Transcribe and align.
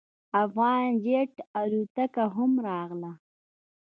افغان 0.43 0.83
جیټ 1.03 1.33
الوتکه 1.59 2.25
هم 2.35 2.51
راغله. 2.67 3.11